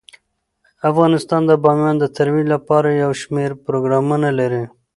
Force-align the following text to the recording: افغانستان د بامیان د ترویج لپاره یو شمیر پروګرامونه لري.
افغانستان 0.89 1.41
د 1.45 1.51
بامیان 1.63 1.95
د 1.99 2.05
ترویج 2.15 2.45
لپاره 2.55 2.89
یو 3.03 3.11
شمیر 3.21 3.51
پروګرامونه 3.65 4.29
لري. 4.39 4.63